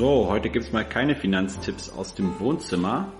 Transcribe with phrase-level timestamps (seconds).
[0.00, 3.12] So, heute gibt's mal keine Finanztipps aus dem Wohnzimmer.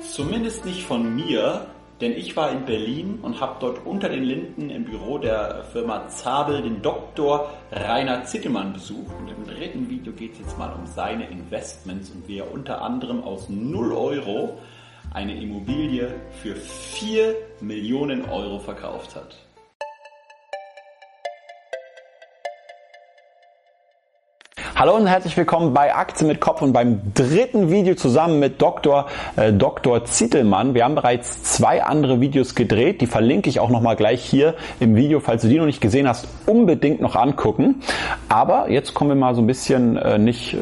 [0.00, 1.66] Zumindest nicht von mir,
[2.00, 6.08] denn ich war in Berlin und habe dort unter den Linden im Büro der Firma
[6.08, 7.50] Zabel den Dr.
[7.70, 9.14] Rainer Zittemann besucht.
[9.18, 12.80] Und im dritten Video geht es jetzt mal um seine Investments und wie er unter
[12.80, 14.58] anderem aus 0 Euro
[15.12, 19.36] eine Immobilie für 4 Millionen Euro verkauft hat.
[24.80, 29.08] Hallo und herzlich willkommen bei Aktien mit Kopf und beim dritten Video zusammen mit Dr.
[29.36, 30.06] Äh, Dr.
[30.06, 30.72] Zittelmann.
[30.72, 34.96] Wir haben bereits zwei andere Videos gedreht, die verlinke ich auch nochmal gleich hier im
[34.96, 35.20] Video.
[35.20, 37.82] Falls du die noch nicht gesehen hast, unbedingt noch angucken.
[38.30, 40.58] Aber jetzt kommen wir mal so ein bisschen äh, nicht äh,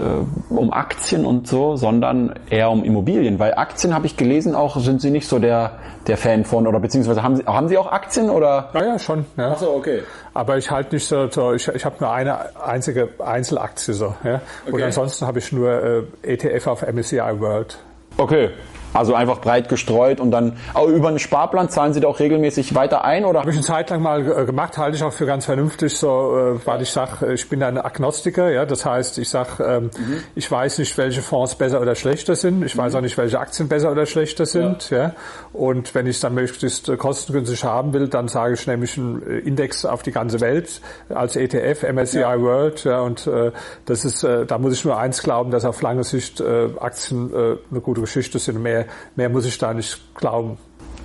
[0.53, 5.01] um Aktien und so, sondern eher um Immobilien, weil Aktien habe ich gelesen auch, sind
[5.01, 8.31] sie nicht so der, der Fan von oder beziehungsweise haben sie, haben sie auch Aktien
[8.31, 8.71] oder?
[8.75, 9.27] Ja, ja, schon.
[9.37, 9.53] Ja.
[9.53, 10.03] Achso, okay.
[10.35, 14.08] Aber ich halte nicht so, so ich, ich habe nur eine einzige Einzelaktie so.
[14.25, 14.41] Ja?
[14.67, 14.73] Okay.
[14.73, 17.79] Und ansonsten habe ich nur äh, ETF auf MSCI World.
[18.17, 18.51] Okay,
[18.93, 22.75] also einfach breit gestreut und dann auch über einen Sparplan zahlen Sie da auch regelmäßig
[22.75, 23.41] weiter ein oder?
[23.41, 26.57] Habe ich eine Zeit lang mal äh, gemacht, halte ich auch für ganz vernünftig, so
[26.57, 30.23] äh, weil ich sage, ich bin ein Agnostiker, ja, das heißt, ich sage, ähm, mhm.
[30.35, 32.81] ich weiß nicht, welche Fonds besser oder schlechter sind, ich mhm.
[32.81, 34.99] weiß auch nicht, welche Aktien besser oder schlechter sind, ja.
[34.99, 35.13] ja.
[35.53, 39.23] Und wenn ich es dann möglichst äh, kostengünstig haben will, dann sage ich nämlich einen
[39.23, 42.41] Index auf die ganze Welt als ETF, MSCI ja.
[42.41, 43.53] World, ja, und äh,
[43.87, 47.33] das ist, äh, da muss ich nur eins glauben, dass auf lange Sicht äh, Aktien
[47.33, 48.78] äh, eine gute Geschichte sind, mehr
[49.17, 50.59] mehr, muss ich da nicht glauben.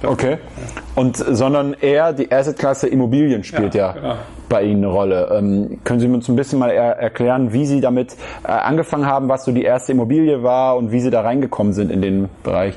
[0.05, 0.37] Okay.
[0.95, 4.15] Und sondern eher die Assetklasse Immobilien spielt ja, ja genau.
[4.49, 5.29] bei Ihnen eine Rolle.
[5.31, 9.29] Ähm, können Sie uns ein bisschen mal er erklären, wie Sie damit äh, angefangen haben,
[9.29, 12.75] was so die erste Immobilie war und wie Sie da reingekommen sind in den Bereich?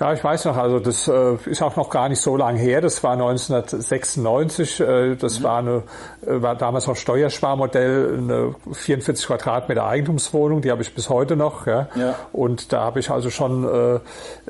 [0.00, 2.80] Ja, ich weiß noch, also das äh, ist auch noch gar nicht so lange her.
[2.80, 4.80] Das war 1996.
[4.80, 5.44] Äh, das mhm.
[5.44, 5.82] war, eine,
[6.26, 10.62] äh, war damals noch Steuersparmodell, eine 44 Quadratmeter Eigentumswohnung.
[10.62, 11.66] Die habe ich bis heute noch.
[11.66, 11.88] Ja.
[11.96, 12.14] ja.
[12.32, 13.96] Und da habe ich also schon äh,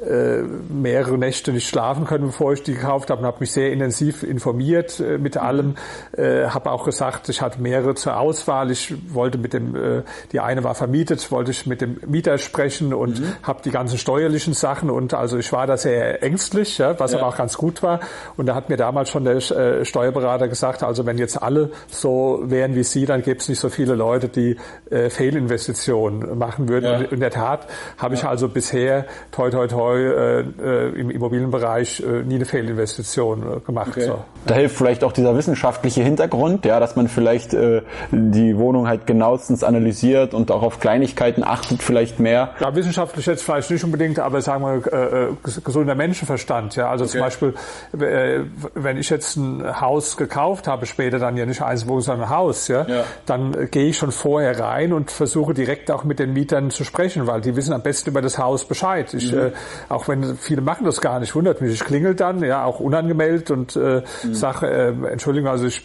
[0.01, 3.23] äh, mehrere Nächte nicht schlafen können, bevor ich die gekauft habe.
[3.23, 5.41] Und habe mich sehr intensiv informiert äh, mit mhm.
[5.41, 5.75] allem.
[6.17, 8.71] Habe auch gesagt, ich hatte mehrere zur Auswahl.
[8.71, 13.21] Ich wollte mit dem, die eine war vermietet, wollte ich mit dem Mieter sprechen und
[13.21, 13.33] mhm.
[13.43, 17.19] habe die ganzen steuerlichen Sachen und also ich war da sehr ängstlich, ja, was ja.
[17.19, 18.01] aber auch ganz gut war.
[18.37, 22.41] Und da hat mir damals schon der äh, Steuerberater gesagt, also wenn jetzt alle so
[22.45, 24.57] wären wie Sie, dann gäbe es nicht so viele Leute, die
[24.91, 26.85] äh, Fehlinvestitionen machen würden.
[26.85, 26.99] Ja.
[26.99, 27.67] Und in der Tat
[27.99, 33.43] habe ich also bisher toi toi toi äh, äh im Immobilienbereich äh, nie eine Fehlinvestition
[33.43, 33.91] äh, gemacht.
[33.91, 34.07] Okay.
[34.07, 34.25] So.
[34.47, 39.07] Da hilft vielleicht auch dieser wissenschaftliche Hintergrund, ja, dass man vielleicht äh, die Wohnung halt
[39.07, 42.55] genauestens analysiert und auch auf Kleinigkeiten achtet, vielleicht mehr.
[42.61, 46.77] Ja, wissenschaftlich jetzt vielleicht nicht unbedingt, aber sagen wir äh, gesunder Menschenverstand.
[46.77, 47.13] Ja, also okay.
[47.13, 47.55] zum Beispiel,
[47.99, 48.41] äh,
[48.75, 52.31] wenn ich jetzt ein Haus gekauft habe, später dann ja nicht eins Wohnung, sondern ein
[52.31, 53.05] Haus, ja, ja.
[53.27, 57.27] dann gehe ich schon vorher rein und versuche direkt auch mit den Mietern zu sprechen,
[57.27, 59.13] weil die wissen am besten über das Haus Bescheid.
[59.15, 59.39] Ich, mhm.
[59.39, 59.53] äh,
[59.89, 61.73] auch wenn viele machen das gar nicht, wundert mich.
[61.75, 64.35] Ich klingel dann, ja, auch unangemeldet und äh, mhm.
[64.35, 65.83] sage, äh, Entschuldigung, also ich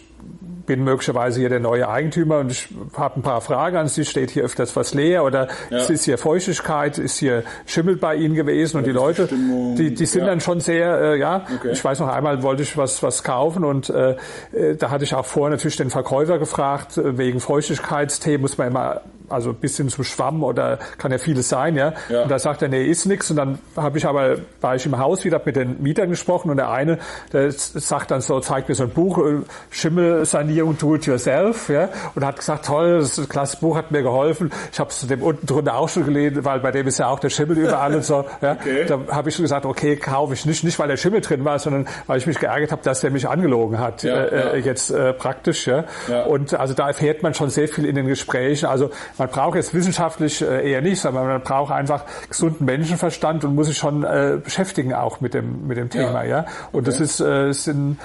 [0.65, 4.05] bin möglicherweise hier der neue Eigentümer und ich habe ein paar Fragen an Sie.
[4.05, 5.77] Steht hier öfters was leer oder ja.
[5.77, 8.77] ist hier Feuchtigkeit, ist hier Schimmel bei Ihnen gewesen?
[8.77, 10.27] Und die Leute, die, die sind ja.
[10.27, 11.71] dann schon sehr, äh, ja, okay.
[11.71, 14.15] ich weiß noch einmal wollte ich was, was kaufen und äh,
[14.51, 18.67] äh da hatte ich auch vorher natürlich den Verkäufer gefragt, äh, wegen Feuchtigkeitstee muss man
[18.67, 21.93] immer also bis hin zum Schwamm oder kann ja vieles sein, ja.
[22.09, 22.23] ja.
[22.23, 23.29] Und da sagt er, nee, ist nix.
[23.29, 26.57] Und dann habe ich aber, war ich im Haus wieder, mit den Mietern gesprochen und
[26.57, 26.99] der eine,
[27.33, 31.89] der sagt dann so, zeigt mir so ein Buch, äh, Schimmelsanierung do it yourself, ja.
[32.15, 34.51] Und hat gesagt, toll, das ist ein klasse Buch, hat mir geholfen.
[34.71, 37.19] Ich habe es dem unten drunter auch schon gelesen, weil bei dem ist ja auch
[37.19, 38.53] der Schimmel überall und so, ja.
[38.53, 38.85] Okay.
[38.85, 41.59] Da habe ich schon gesagt, okay, kaufe ich nicht, nicht weil der Schimmel drin war,
[41.59, 44.65] sondern weil ich mich geärgert habe, dass der mich angelogen hat, ja, äh, ja.
[44.65, 45.85] jetzt äh, praktisch, ja.
[46.07, 46.23] ja.
[46.23, 48.67] Und also da erfährt man schon sehr viel in den Gesprächen.
[48.67, 53.55] Also man braucht jetzt wissenschaftlich äh, eher nichts, aber man braucht einfach gesunden Menschenverstand und
[53.55, 56.39] muss sich schon äh, beschäftigen auch mit dem mit dem Thema, ja.
[56.39, 56.45] ja?
[56.71, 56.97] Und okay.
[56.97, 57.97] das ist äh, sind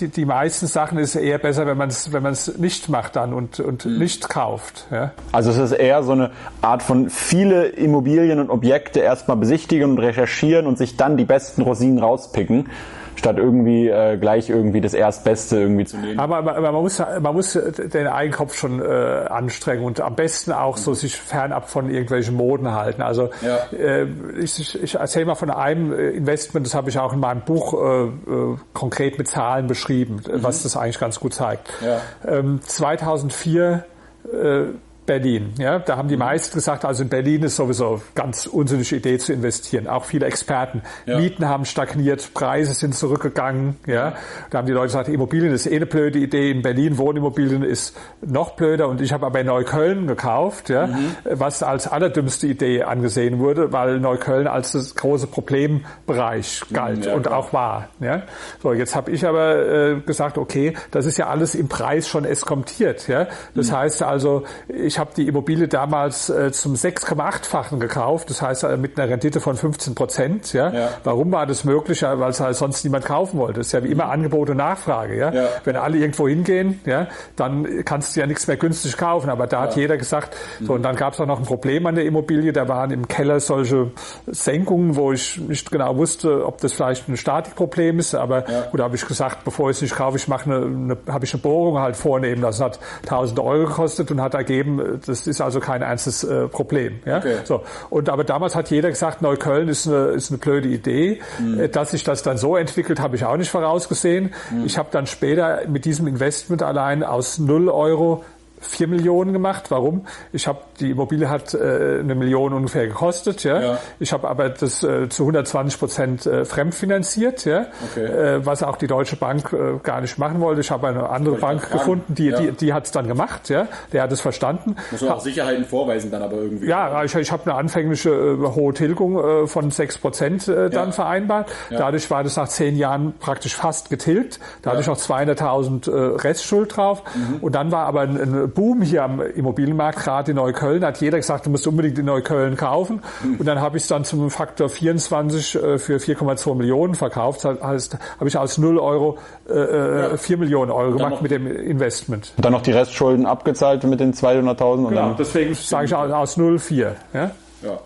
[0.00, 3.16] die, die meisten Sachen ist eher besser, wenn man es wenn man es nicht macht
[3.16, 3.98] dann und und mhm.
[3.98, 5.12] nicht kauft, ja.
[5.32, 6.30] Also es ist eher so eine
[6.62, 11.62] Art von viele Immobilien und Objekte erstmal besichtigen und recherchieren und sich dann die besten
[11.62, 12.68] Rosinen rauspicken
[13.16, 16.18] statt irgendwie äh, gleich irgendwie das Erstbeste irgendwie zu nehmen.
[16.18, 20.52] Aber, aber, aber man muss man muss den Eigenkopf schon äh, anstrengen und am besten
[20.52, 23.02] auch so sich fernab von irgendwelchen Moden halten.
[23.02, 23.58] Also ja.
[23.76, 24.06] äh,
[24.40, 28.04] ich, ich erzähle mal von einem Investment, das habe ich auch in meinem Buch äh,
[28.04, 30.42] äh, konkret mit Zahlen beschrieben, mhm.
[30.42, 31.68] was das eigentlich ganz gut zeigt.
[31.84, 32.00] Ja.
[32.26, 33.84] Ähm, 2004
[34.32, 34.64] äh,
[35.10, 35.54] Berlin.
[35.58, 36.20] Ja, da haben die mhm.
[36.20, 39.88] meisten gesagt, also in Berlin ist sowieso ganz unsinnige Idee zu investieren.
[39.88, 40.82] Auch viele Experten.
[41.04, 41.18] Ja.
[41.18, 43.74] Mieten haben stagniert, Preise sind zurückgegangen.
[43.86, 44.14] Ja,
[44.50, 46.52] da haben die Leute gesagt, Immobilien ist eh eine blöde Idee.
[46.52, 48.86] In Berlin Wohnimmobilien ist noch blöder.
[48.86, 51.16] Und ich habe aber in Neukölln gekauft, ja, mhm.
[51.24, 57.26] was als allerdümmste Idee angesehen wurde, weil Neukölln als das große Problembereich galt ja, und
[57.26, 57.88] auch war.
[57.98, 58.22] Ja.
[58.62, 62.24] So, jetzt habe ich aber äh, gesagt, okay, das ist ja alles im Preis schon
[62.24, 63.08] eskontiert.
[63.08, 63.26] Ja.
[63.56, 63.76] Das mhm.
[63.76, 68.98] heißt also, ich habe die Immobilie damals äh, zum 6,8-fachen gekauft, das heißt äh, mit
[68.98, 70.52] einer Rendite von 15 Prozent.
[70.52, 70.72] Ja.
[70.72, 70.88] ja.
[71.02, 72.02] Warum war das möglich?
[72.02, 73.60] Ja, weil es halt sonst niemand kaufen wollte.
[73.60, 74.10] Das ist ja wie immer mhm.
[74.10, 75.16] Angebot und Nachfrage.
[75.16, 75.32] Ja.
[75.32, 75.48] ja.
[75.64, 79.30] Wenn alle irgendwo hingehen, ja, dann kannst du ja nichts mehr günstig kaufen.
[79.30, 81.94] Aber da hat jeder gesagt, so und dann gab es auch noch ein Problem an
[81.94, 82.52] der Immobilie.
[82.52, 83.90] Da waren im Keller solche
[84.26, 88.14] Senkungen, wo ich nicht genau wusste, ob das vielleicht ein Statikproblem ist.
[88.14, 91.24] Aber gut, habe ich gesagt, bevor ich es nicht kaufe, ich mache eine, eine habe
[91.24, 92.42] ich eine Bohrung halt vornehmen.
[92.42, 97.00] Das hat 1000 Euro gekostet und hat ergeben, das ist also kein ernstes äh, Problem.
[97.04, 97.18] Ja?
[97.18, 97.36] Okay.
[97.44, 97.62] So.
[97.90, 101.20] Und aber damals hat jeder gesagt, Neukölln ist eine, ist eine blöde Idee.
[101.38, 101.70] Mhm.
[101.70, 104.32] Dass sich das dann so entwickelt, habe ich auch nicht vorausgesehen.
[104.50, 104.66] Mhm.
[104.66, 108.24] Ich habe dann später mit diesem Investment allein aus 0 Euro
[108.60, 109.70] vier Millionen gemacht.
[109.70, 110.06] Warum?
[110.32, 113.42] Ich habe die Immobilie hat äh, eine Million ungefähr gekostet.
[113.42, 113.60] Ja.
[113.60, 113.78] ja.
[113.98, 117.66] Ich habe aber das äh, zu 120 Prozent äh, fremdfinanziert, ja.
[117.90, 118.04] Okay.
[118.04, 120.60] Äh, was auch die Deutsche Bank äh, gar nicht machen wollte.
[120.60, 122.38] Ich habe eine andere Bank gefunden, die ja.
[122.38, 123.48] die, die hat es dann gemacht.
[123.48, 123.66] Ja.
[123.92, 124.76] Der hat es verstanden.
[124.90, 126.66] Muss man auch Sicherheiten vorweisen dann aber irgendwie.
[126.66, 130.88] Ja, ich, ich habe eine anfängliche äh, hohe Tilgung äh, von sechs Prozent äh, dann
[130.88, 130.92] ja.
[130.92, 131.50] vereinbart.
[131.70, 134.38] Dadurch war das nach zehn Jahren praktisch fast getilgt.
[134.62, 137.02] Da hatte ich noch 200.000 äh, Restschuld drauf.
[137.14, 137.38] Mhm.
[137.40, 141.18] Und dann war aber ein, ein Boom hier am Immobilienmarkt, gerade in Neukölln, hat jeder
[141.18, 143.02] gesagt, du musst unbedingt in Neukölln kaufen.
[143.38, 147.44] Und dann habe ich es dann zum Faktor 24 äh, für 4,2 Millionen verkauft.
[147.44, 149.18] Das heißt, habe ich aus 0 Euro
[149.48, 150.16] äh, äh ja.
[150.16, 152.32] 4 Millionen Euro gemacht noch, mit dem Investment.
[152.36, 154.88] Und dann noch die Restschulden abgezahlt mit den 200.000?
[154.88, 156.92] Genau, deswegen sage ich aus 0,4.
[157.12, 157.30] Ja?
[157.62, 157.80] ja.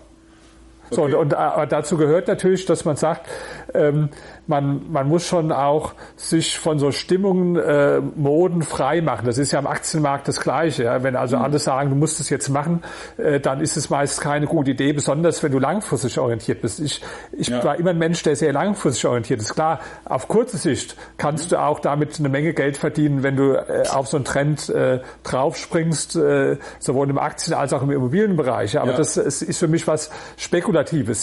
[0.91, 3.27] So, und, und äh, dazu gehört natürlich, dass man sagt,
[3.73, 4.09] ähm,
[4.47, 9.25] man, man muss schon auch sich von so Stimmungen, äh, Moden frei machen.
[9.25, 10.83] Das ist ja am Aktienmarkt das Gleiche.
[10.83, 11.03] Ja?
[11.03, 11.43] Wenn also mhm.
[11.43, 12.83] alle sagen, du musst es jetzt machen,
[13.17, 16.79] äh, dann ist es meist keine gute Idee, besonders wenn du langfristig orientiert bist.
[16.79, 17.01] Ich,
[17.31, 17.63] ich ja.
[17.63, 19.55] war immer ein Mensch, der sehr langfristig orientiert ist.
[19.55, 23.87] Klar, auf kurze Sicht kannst du auch damit eine Menge Geld verdienen, wenn du äh,
[23.91, 28.77] auf so einen Trend äh, draufspringst, äh, sowohl im Aktien- als auch im Immobilienbereich.
[28.79, 28.97] Aber ja.
[28.97, 30.74] das ist für mich was Spekulatives.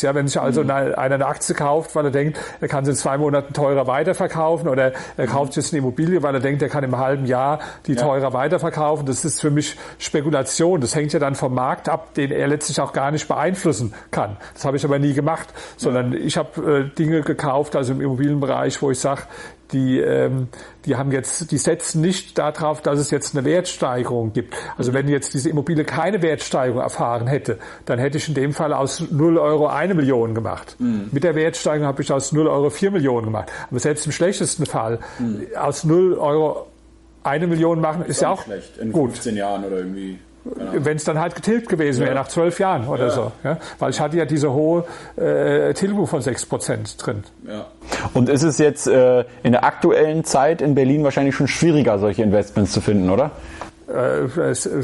[0.02, 0.14] Ja?
[0.14, 0.70] Wenn sich also mhm.
[0.70, 4.68] einer eine Aktie kauft, weil er denkt, er kann sie in zwei Monaten teurer weiterverkaufen
[4.68, 7.94] oder er kauft jetzt eine Immobilie, weil er denkt, er kann im halben Jahr die
[7.94, 9.06] teurer weiterverkaufen.
[9.06, 10.80] Das ist für mich Spekulation.
[10.80, 14.36] Das hängt ja dann vom Markt ab, den er letztlich auch gar nicht beeinflussen kann.
[14.54, 18.80] Das habe ich aber nie gemacht, sondern ich habe äh, Dinge gekauft, also im Immobilienbereich,
[18.82, 19.22] wo ich sage,
[19.72, 20.48] die, ähm,
[20.84, 24.54] die haben jetzt, die setzen nicht darauf, dass es jetzt eine Wertsteigerung gibt.
[24.76, 28.72] Also wenn jetzt diese Immobilie keine Wertsteigerung erfahren hätte, dann hätte ich in dem Fall
[28.72, 30.76] aus 0 Euro eine Million gemacht.
[30.78, 31.08] Mhm.
[31.12, 33.50] Mit der Wertsteigerung habe ich aus 0 Euro vier Millionen gemacht.
[33.70, 35.46] Aber selbst im schlechtesten Fall mhm.
[35.56, 36.66] aus 0 Euro
[37.24, 38.78] eine Million machen, ist, ist ja auch schlecht.
[38.78, 39.12] In gut.
[39.12, 40.18] 15 Jahren oder irgendwie.
[40.44, 40.84] Genau.
[40.84, 42.06] Wenn es dann halt getilgt gewesen ja.
[42.06, 43.10] wäre, nach zwölf Jahren oder ja.
[43.10, 43.32] so.
[43.44, 43.58] Ja?
[43.78, 44.84] Weil ich hatte ja diese hohe
[45.16, 47.22] äh, Tilgung von sechs Prozent drin.
[47.46, 47.66] Ja.
[48.12, 52.22] Und ist es jetzt äh, in der aktuellen Zeit in Berlin wahrscheinlich schon schwieriger, solche
[52.22, 53.30] Investments zu finden, oder?
[53.92, 54.28] Äh,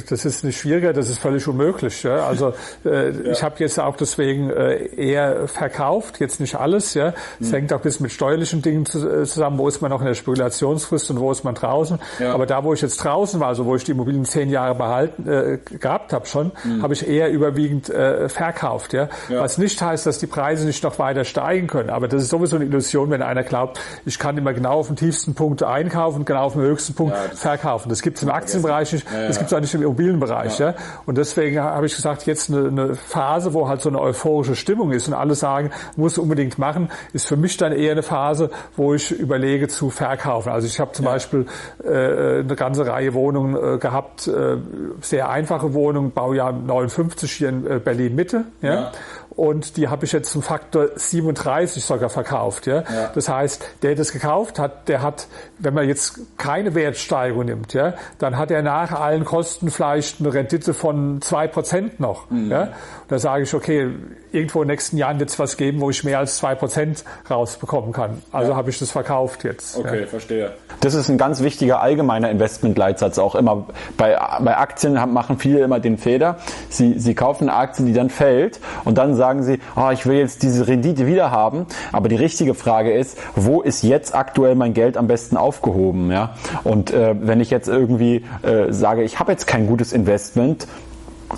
[0.08, 2.02] das ist nicht schwieriger, das ist völlig unmöglich.
[2.02, 2.26] Ja?
[2.26, 3.32] Also äh, ja.
[3.32, 6.94] ich habe jetzt auch deswegen äh, eher verkauft, jetzt nicht alles.
[6.94, 7.54] Ja, es mhm.
[7.54, 9.58] hängt auch ein bisschen mit steuerlichen Dingen zusammen.
[9.58, 11.98] Wo ist man noch in der Spekulationsfrist und wo ist man draußen?
[12.18, 12.34] Ja.
[12.34, 15.28] Aber da, wo ich jetzt draußen war, also wo ich die Immobilien zehn Jahre behalten
[15.28, 16.82] äh, gehabt habe schon, mhm.
[16.82, 18.92] habe ich eher überwiegend äh, verkauft.
[18.92, 19.08] Ja?
[19.28, 21.90] was nicht heißt, dass die Preise nicht noch weiter steigen können.
[21.90, 24.96] Aber das ist sowieso eine Illusion, wenn einer glaubt, ich kann immer genau auf den
[24.96, 27.88] tiefsten Punkt einkaufen, genau auf den höchsten Punkt verkaufen.
[27.88, 28.97] Das gibt es im Aktienbereich nicht.
[29.12, 29.28] Ja, ja.
[29.28, 30.58] Das gibt es eigentlich im Immobilienbereich.
[30.58, 30.70] Ja.
[30.70, 30.74] ja.
[31.06, 34.92] Und deswegen habe ich gesagt, jetzt eine, eine Phase, wo halt so eine euphorische Stimmung
[34.92, 38.94] ist und alle sagen, muss unbedingt machen, ist für mich dann eher eine Phase, wo
[38.94, 40.50] ich überlege zu verkaufen.
[40.50, 41.46] Also ich habe zum Beispiel
[41.84, 44.56] äh, eine ganze Reihe Wohnungen äh, gehabt, äh,
[45.00, 48.44] sehr einfache Wohnungen, Baujahr 59 hier in äh, Berlin Mitte.
[48.62, 48.92] Ja
[49.38, 52.66] und die habe ich jetzt zum Faktor 37 sogar verkauft.
[52.66, 52.82] Ja?
[52.82, 53.10] ja?
[53.14, 57.94] Das heißt, der das gekauft hat, der hat, wenn man jetzt keine Wertsteigerung nimmt, ja,
[58.18, 62.30] dann hat er nach allen Kosten vielleicht eine Rendite von zwei Prozent noch.
[62.30, 62.50] Mhm.
[62.50, 62.62] Ja?
[62.62, 62.72] Und
[63.08, 63.90] da sage ich, okay,
[64.32, 67.04] irgendwo in den nächsten Jahren wird es was geben, wo ich mehr als zwei Prozent
[67.30, 68.22] rausbekommen kann.
[68.32, 68.56] Also ja.
[68.56, 69.76] habe ich das verkauft jetzt.
[69.76, 70.06] Okay, ja.
[70.06, 70.52] verstehe.
[70.80, 73.66] Das ist ein ganz wichtiger allgemeiner Investmentleitsatz auch immer.
[73.96, 76.36] Bei, bei Aktien machen viele immer den Fehler.
[76.68, 80.18] Sie, sie kaufen eine Aktie, die dann fällt und dann sagen sie, oh, ich will
[80.18, 81.66] jetzt diese Rendite wieder haben.
[81.92, 86.10] Aber die richtige Frage ist, wo ist jetzt aktuell mein Geld am besten aufgehoben?
[86.10, 86.34] Ja?
[86.62, 90.66] Und äh, wenn ich jetzt irgendwie äh, sage, ich habe jetzt kein gutes Investment,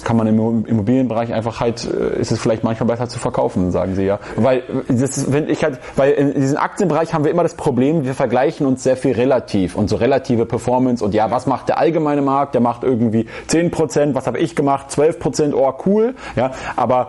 [0.05, 3.95] kann man im Immobilienbereich einfach halt, äh, ist es vielleicht manchmal besser zu verkaufen, sagen
[3.95, 4.19] sie ja.
[4.37, 8.15] Weil das, wenn ich halt, weil in diesem Aktienbereich haben wir immer das Problem, wir
[8.15, 12.23] vergleichen uns sehr viel relativ und so relative Performance und ja, was macht der allgemeine
[12.23, 12.55] Markt?
[12.55, 14.87] Der macht irgendwie 10%, was habe ich gemacht?
[14.91, 17.09] 12%, oh cool, ja, aber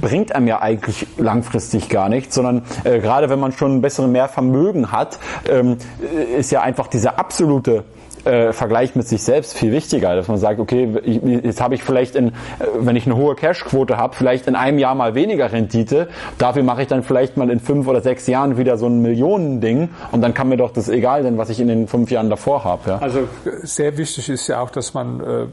[0.00, 4.10] bringt einem ja eigentlich langfristig gar nichts, sondern äh, gerade wenn man schon ein besseres
[4.10, 5.18] Mehrvermögen hat,
[5.48, 7.84] ähm, äh, ist ja einfach dieser absolute
[8.24, 11.82] äh, Vergleich mit sich selbst viel wichtiger, dass man sagt, okay, ich, jetzt habe ich
[11.82, 12.32] vielleicht, in, äh,
[12.74, 16.08] wenn ich eine hohe Cashquote habe, vielleicht in einem Jahr mal weniger Rendite.
[16.36, 19.90] Dafür mache ich dann vielleicht mal in fünf oder sechs Jahren wieder so ein Millionending
[20.12, 22.64] und dann kann mir doch das egal sein, was ich in den fünf Jahren davor
[22.64, 22.90] habe.
[22.90, 22.98] Ja.
[22.98, 23.28] Also
[23.62, 25.46] sehr wichtig ist ja auch, dass man äh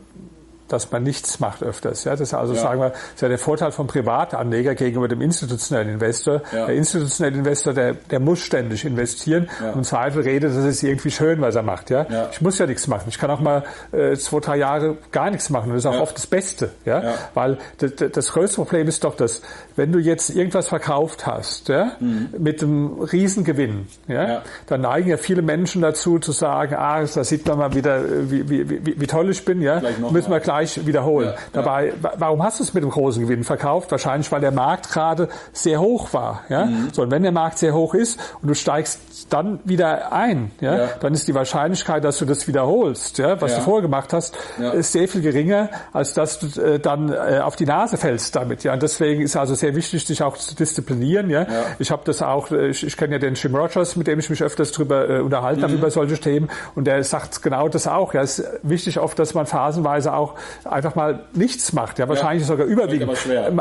[0.68, 2.04] dass man nichts macht öfters.
[2.04, 2.62] Ja, das ist also ja.
[2.62, 6.42] sagen wir, das ist ja der Vorteil vom Privatanleger gegenüber dem institutionellen Investor.
[6.52, 6.66] Ja.
[6.66, 9.72] Der institutionelle Investor, der, der muss ständig investieren ja.
[9.72, 11.90] und im Zweifel redet, das ist irgendwie schön, was er macht.
[11.90, 13.06] Ja, ich muss ja nichts machen.
[13.10, 16.02] Ich kann auch mal äh, zwei, drei Jahre gar nichts machen und das ist auch
[16.02, 16.72] oft das Beste.
[16.86, 19.42] Ja, weil das, das größte Problem ist doch, dass
[19.76, 22.30] wenn du jetzt irgendwas verkauft hast, ja, mhm.
[22.38, 27.46] mit einem Riesengewinn, ja, dann neigen ja viele Menschen dazu zu sagen, ah, da sieht
[27.48, 29.62] man mal wieder, wie, wie, wie, wie toll ich bin.
[29.62, 29.82] Ja,
[30.12, 31.28] müssen wir gleich gleich wiederholen.
[31.28, 33.92] Ja, Dabei, warum hast du es mit dem großen Gewinn verkauft?
[33.92, 36.44] Wahrscheinlich, weil der Markt gerade sehr hoch war.
[36.50, 36.66] Ja?
[36.66, 36.90] Mhm.
[36.92, 40.78] So, und wenn der Markt sehr hoch ist und du steigst dann wieder ein, ja,
[40.78, 40.88] ja.
[41.00, 43.58] dann ist die Wahrscheinlichkeit, dass du das wiederholst, ja, was ja.
[43.58, 44.72] du vorher gemacht hast, ja.
[44.72, 48.64] ist sehr viel geringer, als dass du äh, dann äh, auf die Nase fällst damit.
[48.64, 51.30] Ja, und deswegen ist also sehr wichtig, dich auch zu disziplinieren.
[51.30, 51.46] Ja,
[51.80, 54.30] ich habe das auch, äh, ich, ich kenne ja den Jim Rogers, mit dem ich
[54.30, 55.66] mich öfters drüber äh, unterhalten mhm.
[55.66, 58.14] habe über solche Themen, und der sagt genau das auch.
[58.14, 62.00] Ja, es ist wichtig oft, dass man phasenweise auch einfach mal nichts macht.
[62.00, 63.12] Ja, wahrscheinlich sogar überwiegend.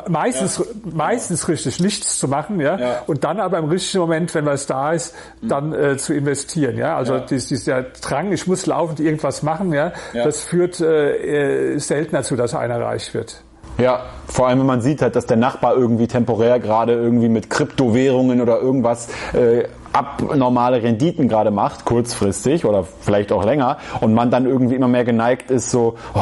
[0.09, 2.61] Meistens, meistens richtig nichts zu machen.
[2.61, 6.15] Ja, und dann aber im richtigen Moment, wenn was da ist, mhm dann äh, zu
[6.15, 6.77] investieren.
[6.77, 7.21] Ja, also ja.
[7.21, 10.25] Dies, dieser Drang, ich muss laufend irgendwas machen, ja, ja.
[10.25, 13.43] das führt äh, äh selten dazu, dass einer reich wird.
[13.79, 17.51] Ja, vor allem wenn man sieht halt, dass der Nachbar irgendwie temporär gerade irgendwie mit
[17.51, 19.65] Kryptowährungen oder irgendwas äh,
[19.95, 25.05] abnormale Renditen gerade macht, kurzfristig oder vielleicht auch länger, und man dann irgendwie immer mehr
[25.05, 26.21] geneigt ist, so, oh,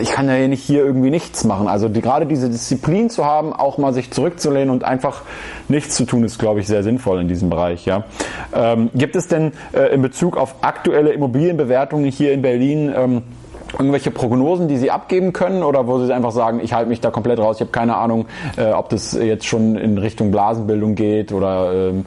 [0.00, 1.68] ich kann ja nicht hier irgendwie nichts machen.
[1.68, 5.22] Also die, gerade diese Disziplin zu haben, auch mal sich zurückzulehnen und einfach
[5.68, 7.84] nichts zu tun, ist, glaube ich, sehr sinnvoll in diesem Bereich.
[7.84, 8.04] Ja.
[8.54, 13.22] Ähm, gibt es denn äh, in Bezug auf aktuelle Immobilienbewertungen hier in Berlin ähm,
[13.72, 17.10] irgendwelche Prognosen, die Sie abgeben können oder wo Sie einfach sagen, ich halte mich da
[17.10, 18.26] komplett raus, ich habe keine Ahnung,
[18.56, 22.06] äh, ob das jetzt schon in Richtung Blasenbildung geht oder ähm,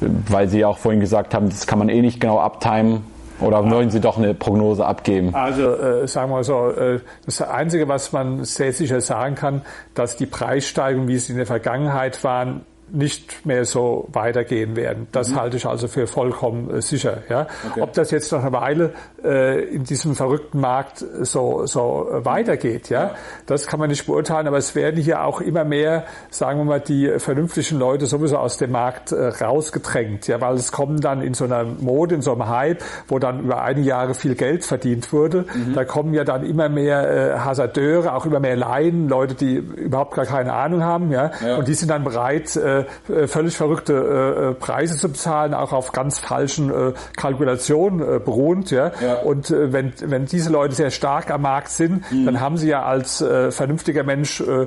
[0.00, 3.02] weil Sie auch vorhin gesagt haben, das kann man eh nicht genau abtimen.
[3.38, 5.34] Oder wollen Sie doch eine Prognose abgeben?
[5.34, 9.60] Also äh, sagen wir so, äh, das Einzige, was man sehr sicher sagen kann,
[9.94, 15.06] dass die Preissteigerungen, wie sie in der Vergangenheit waren, nicht mehr so weitergehen werden.
[15.12, 15.36] Das mhm.
[15.36, 17.22] halte ich also für vollkommen äh, sicher.
[17.28, 17.46] Ja.
[17.70, 17.82] Okay.
[17.82, 22.90] Ob das jetzt noch eine Weile äh, in diesem verrückten Markt so, so äh, weitergeht,
[22.90, 23.10] ja, ja,
[23.46, 26.80] das kann man nicht beurteilen, aber es werden hier auch immer mehr, sagen wir mal,
[26.80, 31.34] die vernünftigen Leute sowieso aus dem Markt äh, rausgedrängt, ja, weil es kommen dann in
[31.34, 35.12] so einer Mode, in so einem Hype, wo dann über einige Jahre viel Geld verdient
[35.12, 35.74] wurde, mhm.
[35.74, 40.14] da kommen ja dann immer mehr äh, Hasardeure, auch immer mehr Laien, Leute, die überhaupt
[40.14, 41.56] gar keine Ahnung haben, ja, ja.
[41.56, 42.75] und die sind dann bereit, äh,
[43.08, 48.18] äh, völlig verrückte äh, äh, Preise zu bezahlen, auch auf ganz falschen äh, Kalkulationen äh,
[48.18, 48.70] beruhend.
[48.70, 48.92] Ja?
[49.00, 49.14] ja.
[49.16, 52.26] Und äh, wenn, wenn diese Leute sehr stark am Markt sind, mhm.
[52.26, 54.66] dann haben sie ja als äh, vernünftiger Mensch äh,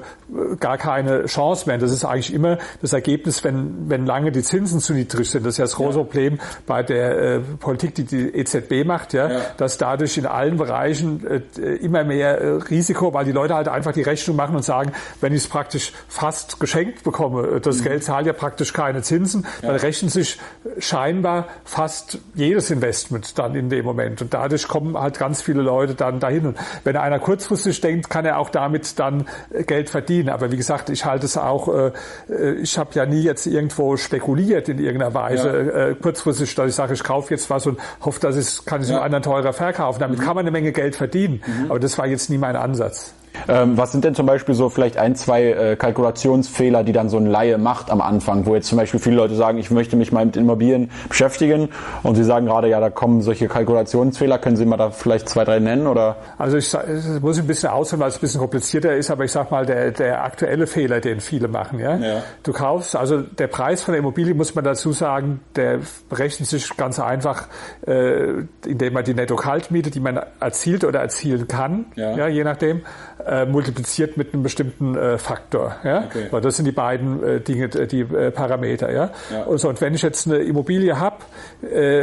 [0.60, 1.78] gar keine Chance mehr.
[1.78, 5.46] Das ist eigentlich immer das Ergebnis, wenn, wenn lange die Zinsen zu niedrig sind.
[5.46, 6.04] Das ist ja das große ja.
[6.04, 9.30] Problem bei der äh, Politik, die die EZB macht, ja?
[9.30, 13.68] ja, dass dadurch in allen Bereichen äh, immer mehr äh, Risiko, weil die Leute halt
[13.68, 17.80] einfach die Rechnung machen und sagen, wenn ich es praktisch fast geschenkt bekomme, äh, das
[17.80, 17.84] mhm.
[17.84, 19.70] Geld zahlt ja praktisch keine Zinsen, ja.
[19.70, 20.39] dann rechnet sich
[20.77, 24.22] scheinbar fast jedes Investment dann in dem Moment.
[24.22, 26.48] Und dadurch kommen halt ganz viele Leute dann dahin.
[26.48, 29.27] Und wenn einer kurzfristig denkt, kann er auch damit dann
[29.68, 30.29] Geld verdienen.
[30.29, 31.91] Aber wie gesagt, ich halte es auch, äh,
[32.29, 35.88] äh, ich habe ja nie jetzt irgendwo spekuliert in irgendeiner Weise, ja.
[35.89, 38.89] Äh, kurzfristig, dass ich sage, ich kaufe jetzt was und hoffe, dass ich kann ich
[38.89, 39.01] ja.
[39.01, 40.00] anderen teurer verkaufen.
[40.00, 40.24] Damit mhm.
[40.24, 41.41] kann man eine Menge Geld verdienen.
[41.46, 41.70] Mhm.
[41.70, 43.13] Aber das war jetzt nie mein Ansatz.
[43.48, 47.17] Ähm, was sind denn zum Beispiel so vielleicht ein, zwei äh, Kalkulationsfehler, die dann so
[47.17, 50.12] ein Laie macht am Anfang, wo jetzt zum Beispiel viele Leute sagen, ich möchte mich
[50.12, 51.69] mal mit Immobilien beschäftigen
[52.03, 54.39] und sie sagen gerade, ja, da kommen solche Kalkulationsfehler.
[54.39, 55.88] Können Sie mal da vielleicht zwei, drei nennen?
[55.88, 56.17] Oder?
[56.38, 59.31] Also ich das muss ein bisschen ausholen, weil es ein bisschen komplizierter ist, aber ich
[59.31, 61.79] sag mal, der, der aktuelle Fehler, den viele machen.
[61.79, 61.98] Ja?
[61.98, 62.24] ja?
[62.43, 65.79] Du kaufst, also der Preis von der Immobilie, muss man dazu sagen, der
[66.10, 67.48] berechnet sich ganz einfach,
[67.86, 72.15] äh, indem man die Netto-Kaltmiete, die man erzielt oder erzielen kann, ja.
[72.15, 72.81] ja je nachdem,
[73.29, 75.75] äh, multipliziert mit einem bestimmten äh, Faktor.
[75.83, 76.05] Ja?
[76.05, 76.27] Okay.
[76.31, 78.91] Weil das sind die beiden äh, Dinge, äh, die äh, Parameter.
[78.91, 79.12] Ja?
[79.31, 79.43] ja.
[79.43, 81.17] Und, so, und wenn ich jetzt eine Immobilie habe,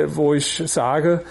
[0.09, 1.23] wo ich sage,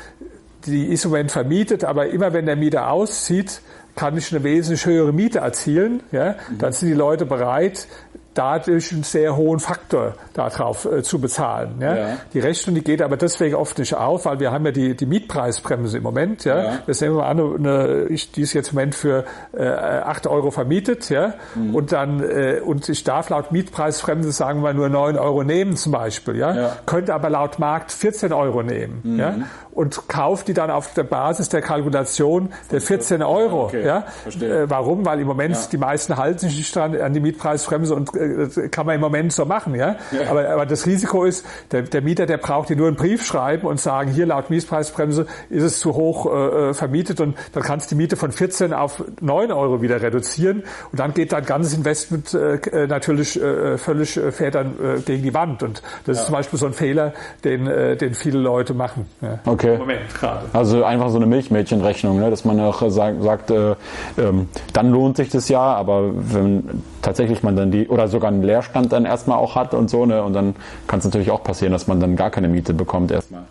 [0.66, 3.62] die ist im Moment vermietet, aber immer wenn der Mieter auszieht,
[3.96, 6.02] kann ich eine wesentlich höhere Miete erzielen.
[6.12, 6.36] Ja?
[6.58, 7.88] Dann sind die Leute bereit,
[8.36, 11.78] dadurch einen sehr hohen Faktor darauf äh, zu bezahlen.
[11.80, 11.96] Ja?
[11.96, 12.18] ja?
[12.34, 15.06] Die Rechnung, die geht aber deswegen oft nicht auf, weil wir haben ja die, die
[15.06, 16.44] Mietpreisbremse im Moment.
[16.44, 16.64] Ja?
[16.64, 16.78] ja.
[16.86, 20.28] Das nehmen wir mal an, eine, ich, die ist jetzt im Moment für äh, 8
[20.28, 21.10] Euro vermietet.
[21.10, 21.34] Ja?
[21.56, 21.74] Mhm.
[21.74, 25.94] Und dann äh, und ich darf laut Mietpreisbremse sagen wir nur 9 Euro nehmen zum
[25.94, 26.36] Beispiel.
[26.36, 26.56] Ja?
[26.56, 26.78] ja.
[26.86, 29.00] Könnte aber laut Markt 14 Euro nehmen.
[29.04, 29.20] Mhm.
[29.20, 29.36] Ja?
[29.76, 33.66] Und kauft die dann auf der Basis der Kalkulation der 14 Euro.
[33.66, 33.86] Okay.
[33.86, 34.06] Ja?
[34.26, 35.06] Äh, warum?
[35.06, 38.86] Weil im Moment die meisten halten sich nicht dran an die Mietpreisbremse und äh, kann
[38.86, 39.98] man im Moment so machen, ja.
[40.12, 40.30] ja.
[40.30, 43.68] Aber, aber das Risiko ist, der, der Mieter, der braucht dir nur einen Brief schreiben
[43.68, 47.92] und sagen, hier laut Mietpreisbremse ist es zu hoch äh, äh vermietet und dann kannst
[47.92, 51.74] du die Miete von 14 auf 9 Euro wieder reduzieren und dann geht dein ganzes
[51.74, 56.18] Investment äh, äh natürlich äh, völlig äh, fährt dann äh, gegen die Wand und das
[56.18, 56.22] ja.
[56.22, 57.14] ist zum Beispiel so ein Fehler,
[57.44, 59.08] den, äh, den viele Leute machen.
[59.22, 59.40] Ja.
[59.46, 59.65] Okay.
[59.78, 60.46] Moment gerade.
[60.54, 62.30] Also einfach so eine Milchmädchenrechnung, ne?
[62.30, 63.76] dass man auch sagt, sagt äh,
[64.18, 68.44] ähm, dann lohnt sich das ja, aber wenn tatsächlich man dann die oder sogar einen
[68.44, 70.24] Leerstand dann erstmal auch hat und so, ne?
[70.24, 70.56] Und dann
[70.88, 73.44] kann es natürlich auch passieren, dass man dann gar keine Miete bekommt erstmal.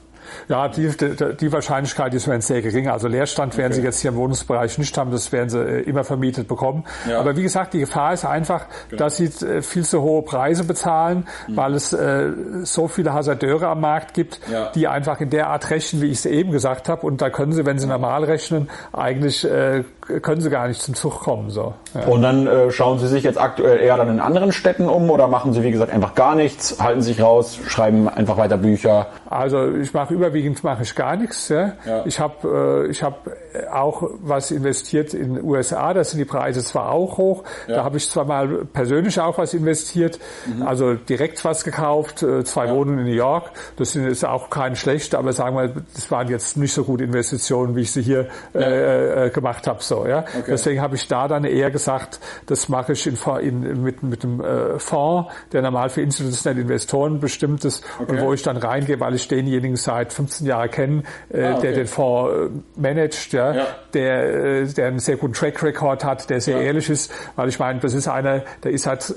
[0.49, 2.89] Ja, die, die, die Wahrscheinlichkeit ist sehr gering.
[2.89, 3.81] Also Leerstand werden okay.
[3.81, 6.85] Sie jetzt hier im Wohnungsbereich nicht haben, das werden Sie äh, immer vermietet bekommen.
[7.09, 7.21] Ja.
[7.21, 9.05] Aber wie gesagt, die Gefahr ist einfach, genau.
[9.05, 11.57] dass Sie äh, viel zu hohe Preise bezahlen, mhm.
[11.57, 12.31] weil es äh,
[12.63, 14.71] so viele Hasardeure am Markt gibt, ja.
[14.75, 17.07] die einfach in der Art rechnen, wie ich es eben gesagt habe.
[17.07, 19.85] Und da können Sie, wenn Sie normal rechnen, eigentlich äh,
[20.21, 21.51] können Sie gar nicht zum Zug kommen.
[21.51, 21.75] So.
[21.95, 22.07] Ja.
[22.07, 25.29] Und dann äh, schauen Sie sich jetzt aktuell eher dann in anderen Städten um oder
[25.29, 29.07] machen Sie, wie gesagt, einfach gar nichts, halten sich raus, schreiben einfach weiter Bücher?
[29.31, 31.49] Also ich mache über überwiegend mache ich gar nichts.
[31.49, 31.73] Ja.
[31.87, 32.03] ja.
[32.07, 33.29] Ich habe äh, ich hab
[33.71, 37.77] auch was investiert in den USA, da sind die Preise zwar auch hoch, ja.
[37.77, 40.67] da habe ich zwar mal persönlich auch was investiert, mhm.
[40.67, 42.65] also direkt was gekauft, äh, zwei.
[42.65, 46.57] Wohnungen in New York, das ist auch kein schlecht, aber sagen wir, das waren jetzt
[46.57, 49.83] nicht so gute Investitionen, wie ich sie hier äh, äh, gemacht habe.
[49.83, 50.21] So, ja.
[50.21, 50.43] Okay.
[50.49, 54.41] Deswegen habe ich da dann eher gesagt, das mache ich in, in, mit, mit einem
[54.41, 58.13] äh, Fonds, der normal für institutionelle Investoren bestimmt ist okay.
[58.13, 61.61] und wo ich dann reingehe, weil ich denjenigen seit 15 Jahren kenne, äh, ah, okay.
[61.63, 63.67] der den Fonds äh, managt, ja, ja.
[63.93, 66.63] Der, äh, der einen sehr guten Track Record hat, der sehr ja.
[66.65, 69.15] ehrlich ist, weil ich meine, das ist einer, der ist halt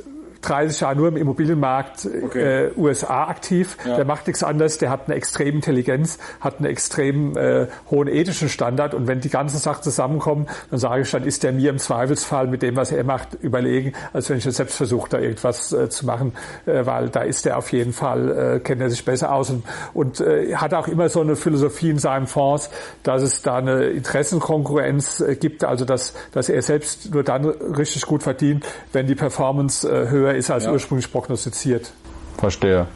[0.48, 2.68] 30 Jahre nur im Immobilienmarkt okay.
[2.68, 3.78] äh, USA aktiv.
[3.86, 3.98] Ja.
[3.98, 4.78] Der macht nichts anderes.
[4.78, 8.94] Der hat eine extreme Intelligenz, hat einen extrem äh, hohen ethischen Standard.
[8.94, 12.48] Und wenn die ganzen Sachen zusammenkommen, dann sage ich, dann ist der mir im Zweifelsfall
[12.48, 15.90] mit dem, was er macht, überlegen, als wenn ich jetzt selbst versuche, da irgendwas äh,
[15.90, 16.34] zu machen,
[16.66, 19.64] äh, weil da ist er auf jeden Fall, äh, kennt er sich besser aus und,
[19.94, 22.70] und äh, hat auch immer so eine Philosophie in seinem Fonds,
[23.04, 28.04] dass es da eine Interessenkonkurrenz äh, gibt, also dass, dass er selbst nur dann richtig
[28.04, 30.72] gut verdient, wenn die Performance äh, höher ist als ja.
[30.72, 31.92] ursprünglich prognostiziert.
[32.38, 32.88] Verstehe.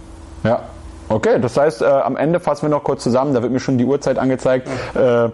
[0.43, 0.63] Ja.
[1.09, 3.77] Okay, das heißt, äh, am Ende fassen wir noch kurz zusammen, da wird mir schon
[3.77, 4.69] die Uhrzeit angezeigt.
[4.95, 5.29] Äh, äh,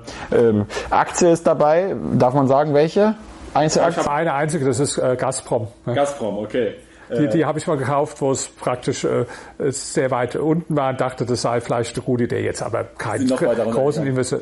[0.89, 3.15] Aktie ist dabei, darf man sagen, welche?
[3.53, 4.01] Einzelaktie?
[4.01, 5.67] Ich habe eine einzige, das ist äh, Gazprom.
[5.85, 6.75] Gazprom, okay.
[7.09, 9.25] Die, die habe ich mal gekauft, wo es praktisch äh,
[9.69, 12.43] sehr weit unten war und dachte, das sei vielleicht eine gute Idee.
[12.43, 14.39] Jetzt aber kein großen Investor.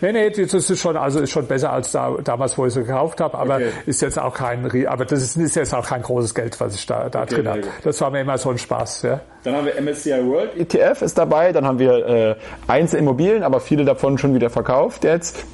[0.00, 2.80] nee, nee, das ist schon, also ist schon besser als da, damals, wo ich sie
[2.80, 3.70] gekauft habe, aber okay.
[3.86, 6.86] ist jetzt auch kein, aber das ist, ist, jetzt auch kein großes Geld, was ich
[6.86, 7.62] da, da okay, drin habe.
[7.82, 9.20] Das war mir immer so ein Spaß, ja.
[9.42, 13.84] Dann haben wir MSCI World ETF ist dabei, dann haben wir äh, Einzelimmobilien, aber viele
[13.84, 15.44] davon schon wieder verkauft jetzt.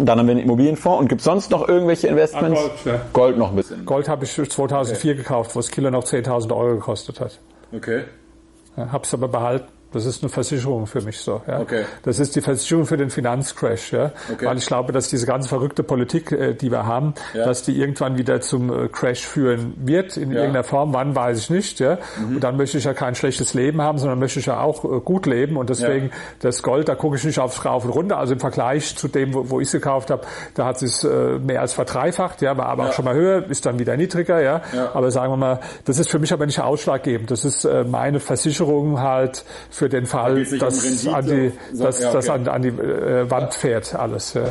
[0.00, 0.98] Und dann haben wir einen Immobilienfonds.
[0.98, 2.58] Und gibt es sonst noch irgendwelche Investments?
[2.58, 3.00] Ah, Gold, ja.
[3.12, 3.84] Gold noch ein bisschen.
[3.84, 5.18] Gold habe ich 2004 okay.
[5.18, 7.38] gekauft, wo das Kilo noch 10.000 Euro gekostet hat.
[7.70, 8.04] Okay.
[8.78, 9.68] Ja, hab's aber behalten.
[9.92, 11.42] Das ist eine Versicherung für mich so.
[11.48, 11.60] Ja.
[11.60, 11.84] Okay.
[12.04, 14.12] Das ist die Versicherung für den Finanzcrash, ja.
[14.32, 14.46] Okay.
[14.46, 17.44] Weil ich glaube, dass diese ganze verrückte Politik, äh, die wir haben, ja.
[17.44, 20.38] dass die irgendwann wieder zum äh, Crash führen wird in ja.
[20.38, 20.92] irgendeiner Form.
[20.92, 21.98] Wann weiß ich nicht, ja.
[22.18, 22.36] Mhm.
[22.36, 25.00] Und dann möchte ich ja kein schlechtes Leben haben, sondern möchte ich ja auch äh,
[25.00, 25.56] gut leben.
[25.56, 26.12] Und deswegen ja.
[26.40, 28.18] das Gold, da gucke ich nicht aufs Rauf und runter.
[28.18, 30.22] Also im Vergleich zu dem, wo, wo ich es gekauft habe,
[30.54, 33.78] da hat es mehr als verdreifacht, ja, war aber auch schon mal höher, ist dann
[33.78, 34.62] wieder niedriger, ja.
[34.94, 37.30] Aber sagen wir mal, das ist für mich aber nicht ausschlaggebend.
[37.30, 39.44] Das ist meine Versicherung halt
[39.80, 42.16] für den Fall, dass, um an die, dass, ja, okay.
[42.18, 44.34] das an, an die äh, Wand fährt alles.
[44.34, 44.42] Ja.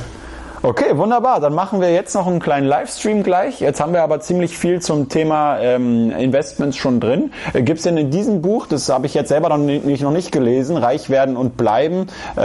[0.63, 1.39] Okay, wunderbar.
[1.39, 3.59] Dann machen wir jetzt noch einen kleinen Livestream gleich.
[3.59, 7.31] Jetzt haben wir aber ziemlich viel zum Thema ähm, Investments schon drin.
[7.53, 10.11] Äh, Gibt es denn in diesem Buch, das habe ich jetzt selber noch nicht, noch
[10.11, 12.41] nicht gelesen, Reich werden und bleiben, äh,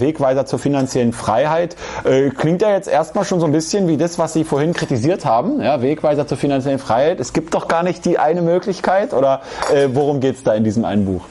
[0.00, 4.18] Wegweiser zur finanziellen Freiheit, äh, klingt ja jetzt erstmal schon so ein bisschen wie das,
[4.18, 7.20] was Sie vorhin kritisiert haben, ja, Wegweiser zur finanziellen Freiheit.
[7.20, 9.40] Es gibt doch gar nicht die eine Möglichkeit oder
[9.72, 11.22] äh, worum geht es da in diesem einen Buch?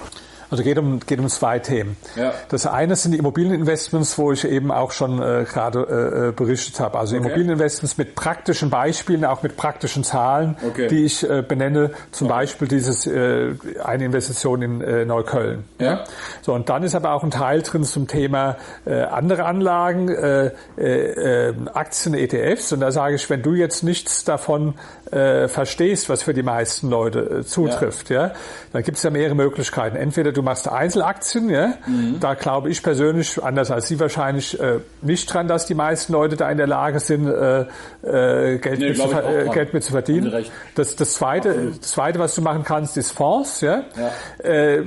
[0.54, 1.98] Also geht um, geht um zwei Themen.
[2.16, 2.32] Ja.
[2.50, 7.00] Das eine sind die Immobilieninvestments, wo ich eben auch schon äh, gerade äh, berichtet habe.
[7.00, 7.26] Also okay.
[7.26, 10.86] Immobilieninvestments mit praktischen Beispielen, auch mit praktischen Zahlen, okay.
[10.90, 11.90] die ich äh, benenne.
[12.12, 12.36] Zum okay.
[12.36, 15.64] Beispiel dieses äh, eine Investition in äh, Neukölln.
[15.80, 16.04] Ja.
[16.44, 20.52] So und dann ist aber auch ein Teil drin zum Thema äh, andere Anlagen, äh,
[20.78, 22.72] äh, Aktien, ETFs.
[22.74, 24.76] Und da sage ich, wenn du jetzt nichts davon
[25.10, 28.28] äh, verstehst, was für die meisten Leute äh, zutrifft, ja.
[28.28, 28.34] ja,
[28.72, 29.96] dann gibt es ja mehrere Möglichkeiten.
[29.96, 32.20] Entweder du machst Einzelaktien, ja, mhm.
[32.20, 36.36] da glaube ich persönlich, anders als Sie wahrscheinlich, äh, nicht dran, dass die meisten Leute
[36.36, 39.92] da in der Lage sind, äh, äh, Geld, nee, mit zu, äh, Geld mit zu
[39.92, 40.46] verdienen.
[40.76, 43.84] Das, das, zweite, das zweite, was du machen kannst, ist Fonds, ja.
[43.98, 44.48] ja.
[44.48, 44.84] Äh,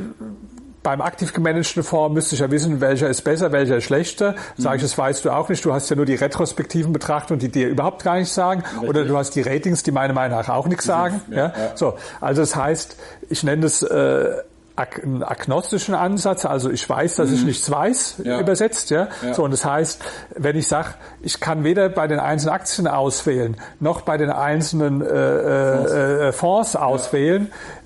[0.87, 4.37] beim aktiv gemanagten Fonds müsste ich ja wissen, welcher ist besser, welcher ist schlechter.
[4.57, 5.65] Sage ich, das weißt du auch nicht.
[5.65, 8.63] Du hast ja nur die retrospektiven Betrachtungen, die dir überhaupt gar nichts sagen.
[8.63, 8.89] Richtig.
[8.89, 11.21] Oder du hast die Ratings, die meiner Meinung nach auch nichts sagen.
[11.29, 11.53] Ja, ja.
[11.75, 12.97] So, also das heißt,
[13.29, 14.37] ich nenne das äh,
[14.77, 17.35] agnostischen Ansatz, also ich weiß, dass mhm.
[17.37, 18.41] ich nichts weiß, ja.
[18.41, 19.09] übersetzt, ja?
[19.23, 19.33] ja.
[19.35, 20.03] So und das heißt,
[20.37, 20.91] wenn ich sage,
[21.23, 26.33] ich kann weder bei den einzelnen Aktien auswählen, noch bei den einzelnen äh, Fonds, äh,
[26.33, 27.51] Fonds auswählen,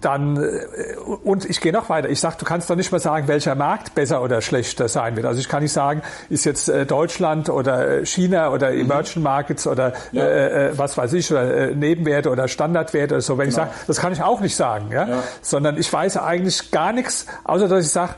[0.00, 2.08] dann äh, und ich gehe noch weiter.
[2.08, 5.26] Ich sage, du kannst doch nicht mal sagen, welcher Markt besser oder schlechter sein wird.
[5.26, 8.80] Also ich kann nicht sagen, ist jetzt äh, Deutschland oder äh, China oder mhm.
[8.80, 10.26] Emerging Markets oder ja.
[10.26, 13.38] äh, was weiß ich oder äh, Nebenwerte oder Standardwerte oder so.
[13.38, 13.62] Wenn genau.
[13.62, 15.08] ich sage, das kann ich auch nicht sagen, ja?
[15.08, 15.22] ja.
[15.42, 18.14] sondern ich weiß eigentlich gar nichts, außer dass ich sage,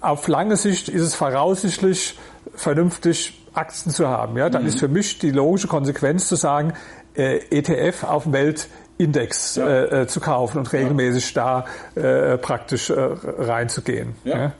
[0.00, 2.18] auf lange Sicht ist es voraussichtlich
[2.54, 4.36] vernünftig, Aktien zu haben.
[4.36, 4.68] Ja, dann mhm.
[4.68, 6.72] ist für mich die logische Konsequenz zu sagen,
[7.14, 8.32] äh, ETF auf dem
[9.02, 9.84] Weltindex ja.
[9.84, 11.64] äh, zu kaufen und regelmäßig ja.
[11.94, 12.94] da äh, praktisch äh,
[13.38, 14.14] reinzugehen.
[14.24, 14.38] Ja.
[14.38, 14.52] ja.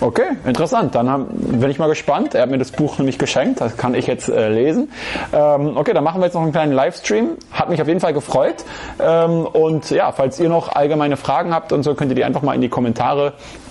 [0.00, 0.94] Okay, interessant.
[0.94, 2.34] Dann haben, bin ich mal gespannt.
[2.34, 4.92] Er hat mir das Buch nämlich geschenkt, das kann ich jetzt äh, lesen.
[5.32, 7.30] Ähm, okay, dann machen wir jetzt noch einen kleinen Livestream.
[7.50, 8.64] Hat mich auf jeden Fall gefreut.
[9.00, 12.42] Ähm, und ja, falls ihr noch allgemeine Fragen habt und so, könnt ihr die einfach
[12.42, 13.67] mal in die Kommentare äh,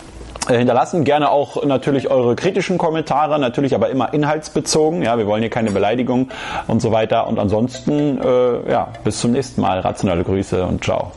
[0.49, 1.03] hinterlassen.
[1.03, 5.01] Gerne auch natürlich eure kritischen Kommentare, natürlich aber immer inhaltsbezogen.
[5.01, 6.29] Ja, wir wollen hier keine Beleidigung
[6.67, 7.27] und so weiter.
[7.27, 9.79] Und ansonsten, äh, ja, bis zum nächsten Mal.
[9.79, 11.12] Rationale Grüße und ciao.